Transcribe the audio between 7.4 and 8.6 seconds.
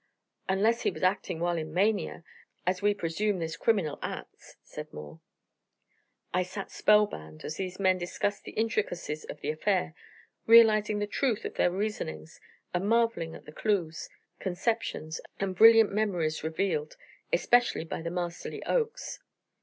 as these men discussed the